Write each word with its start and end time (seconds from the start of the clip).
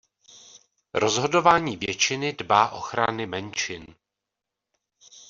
Rozhodování 0.93 1.77
většiny 1.77 2.33
dbá 2.33 2.69
ochrany 2.69 3.25
menšin. 3.25 3.87